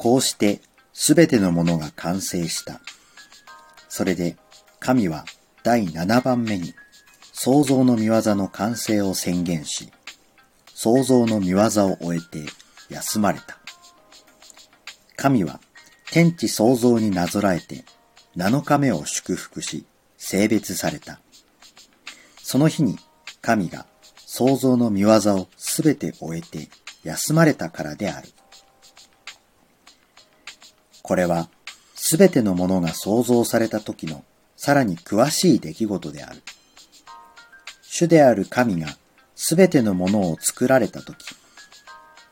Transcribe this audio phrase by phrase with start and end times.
[0.00, 0.62] こうして
[0.94, 2.80] すべてのものが完成した。
[3.90, 4.38] それで
[4.78, 5.26] 神は
[5.62, 6.72] 第七番目に
[7.34, 9.92] 創造の見業の完成を宣言し、
[10.72, 12.50] 創造の見業を終えて
[12.88, 13.58] 休まれた。
[15.16, 15.60] 神は
[16.10, 17.84] 天地創造になぞらえて
[18.38, 19.84] 7日目を祝福し
[20.16, 21.20] 性別された。
[22.42, 22.96] その日に
[23.42, 23.84] 神が
[24.16, 26.70] 創造の見業をすべて終えて
[27.04, 28.30] 休まれたからである。
[31.10, 31.48] これは
[31.96, 34.24] すべてのものが創造された時の
[34.54, 36.40] さらに詳しい出来事である。
[37.82, 38.96] 主である神が
[39.34, 41.16] すべてのものを作られた時、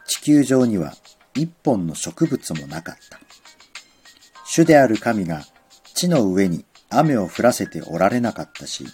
[0.06, 0.94] 地球上には
[1.34, 3.18] 一本の植物もなかった。
[4.44, 5.42] 主である神が
[5.94, 8.86] 地の上に雨を降らせておられなかったし、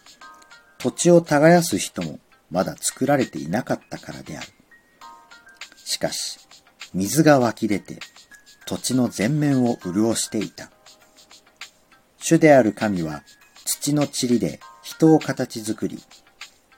[0.78, 4.46] 土地を耕す人もまだ作られていなかったからである。
[5.76, 6.38] しかし、
[6.94, 7.98] 水が湧き出て
[8.66, 10.70] 土地の全面を潤していた。
[12.18, 13.22] 主である神は
[13.64, 15.98] 土の塵で人を形作り、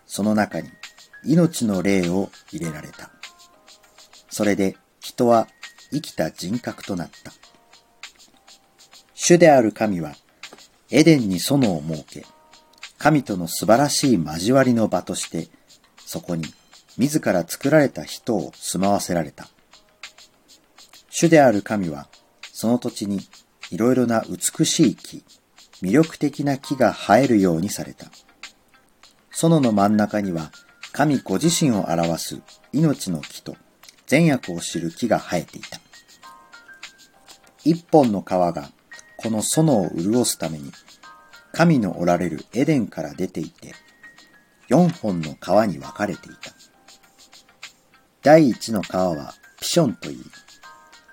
[0.06, 0.70] その中に
[1.25, 3.11] 命の霊を入れられた。
[4.28, 5.48] それで人は
[5.93, 7.33] 生きた人格となった。
[9.15, 10.15] 主である神は
[10.91, 12.27] エデンに園を設け、
[12.98, 15.48] 神との素晴らしい交わりの場として、
[16.05, 16.45] そこに
[16.97, 19.48] 自ら作られた人を住まわせられた。
[21.19, 22.09] 主である神は、
[22.53, 23.20] その土地に
[23.70, 25.25] いろいろな美しい木、
[25.81, 28.11] 魅力的な木が生えるようにされた。
[29.31, 30.53] 園の真ん中には、
[30.92, 33.56] 神ご自身を表す命の木と
[34.06, 35.81] 善悪を知る木が生えていた。
[37.64, 38.70] 一本の川が
[39.16, 40.71] この園を潤すために、
[41.50, 43.72] 神のおられるエデンから出ていて、
[44.69, 46.53] 四本の川に分かれていた。
[48.22, 50.21] 第一の川はピションといい、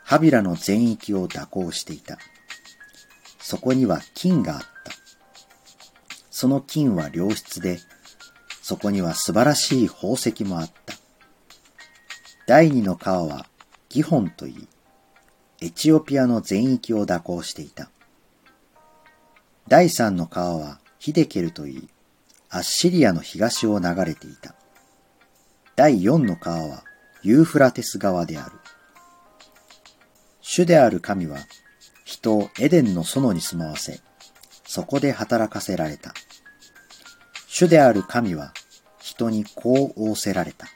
[0.03, 2.17] ハビラの全域を蛇行していた。
[3.39, 4.67] そこには金があった。
[6.29, 7.79] その金は良質で、
[8.61, 10.95] そこには素晴らしい宝石もあった。
[12.47, 13.47] 第二の川は
[13.89, 14.67] ギホンといい、
[15.61, 17.89] エチオピアの全域を蛇行していた。
[19.67, 21.89] 第三の川はヒデケルといい、
[22.49, 24.55] アッシリアの東を流れていた。
[25.75, 26.83] 第四の川は
[27.21, 28.62] ユーフラテス川である。
[30.45, 31.37] 主である神は
[32.03, 34.01] 人をエデンの園に住まわせ、
[34.65, 36.13] そこで働かせられた。
[37.47, 38.53] 主である神は
[38.99, 40.67] 人にこう仰せられた。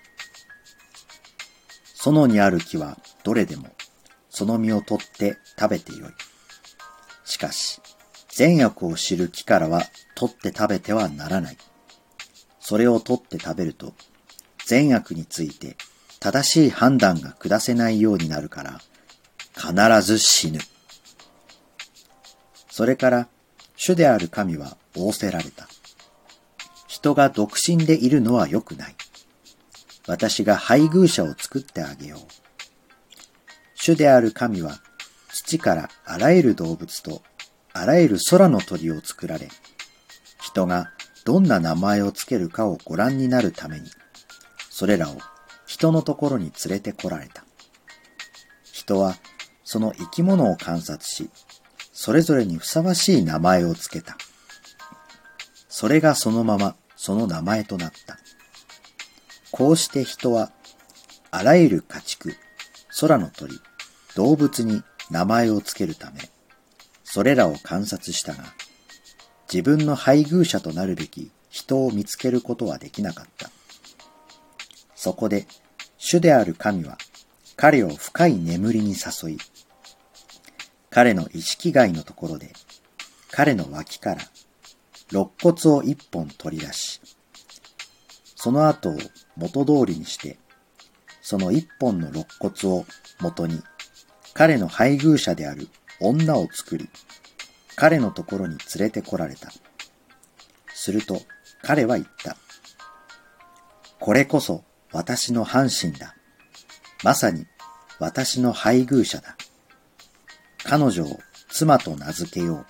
[1.94, 3.68] 園にある木はどれでも
[4.30, 6.12] その実を取って食べてよい。
[7.26, 7.82] しかし、
[8.30, 9.84] 善悪を知る木からは
[10.16, 11.58] 取って食べてはならない。
[12.62, 13.94] それを取って食べると、
[14.66, 15.76] 善悪について
[16.22, 18.80] 正しい判断が下せないようになるから、
[19.58, 20.60] 必ず死ぬ。
[22.70, 23.28] それから、
[23.76, 25.68] 主である神は仰せられた。
[26.88, 28.96] 人が独身でいるのは良くない。
[30.08, 32.20] 私が配偶者を作ってあげよう。
[33.76, 34.80] 主である神は、
[35.30, 37.22] 土からあらゆる動物と
[37.74, 39.50] あらゆる空の鳥を作られ、
[40.42, 40.92] 人が
[41.26, 43.90] どんな名前をつけるかをご覧になるために、
[44.70, 45.18] それらを
[45.66, 47.44] 人のところに連れてこられた。
[48.64, 49.16] 人は
[49.70, 51.30] その生き物を観察し、
[51.92, 54.16] それぞれにふさわしい名前をつけた。
[55.68, 58.18] それがそのままその名前となった。
[59.52, 60.54] こうして人は、
[61.32, 62.38] あらゆる家畜、
[62.98, 63.60] 空の鳥、
[64.16, 66.22] 動物に名前をつけるため、
[67.04, 68.46] それらを観察したが、
[69.52, 73.52] 自分の配偶者となるべき人を見つけることはできなかった。
[74.96, 75.46] そこで、
[75.98, 76.98] 主である神は、
[77.58, 79.38] 彼を深い眠りに誘い、
[80.98, 82.54] 彼の意識外のところで、
[83.30, 84.22] 彼の脇から、
[85.12, 87.00] 肋骨を一本取り出し、
[88.36, 88.98] その後を
[89.36, 90.40] 元通りにして、
[91.22, 92.86] その一本の肋骨を
[93.22, 93.62] 元に、
[94.34, 95.68] 彼の配偶者である
[96.02, 96.90] 女を作り、
[97.76, 99.52] 彼のところに連れてこられた。
[100.74, 101.22] すると
[101.62, 102.38] 彼は言った。
[104.00, 106.16] これこそ私の半身だ。
[107.04, 107.46] まさに
[108.00, 109.38] 私の配偶者だ。
[110.70, 112.66] 彼女を妻と名付けよう。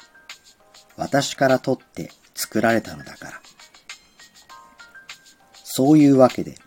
[0.98, 3.42] 私から取って作られたのだから。
[5.64, 6.60] そういうわけで、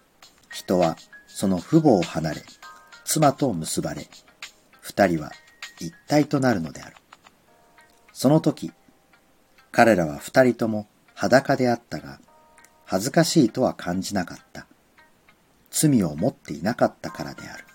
[0.53, 0.97] 人は
[1.29, 2.43] その父母を離れ、
[3.05, 4.09] 妻と結ばれ、
[4.81, 5.31] 二人は
[5.79, 6.97] 一体となるのである。
[8.13, 8.73] その時、
[9.71, 12.21] 彼らは二人とも裸であったが、
[12.85, 14.67] 恥ずかしいとは感じなかった。
[15.71, 17.70] 罪を持っていなかったからである。